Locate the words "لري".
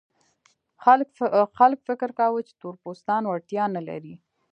3.89-4.15